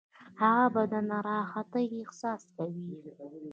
هغه 0.41 0.59
به 0.73 0.83
د 0.91 0.93
ناراحتۍ 1.11 1.85
احساس 2.03 2.41
کوي. 2.55 2.93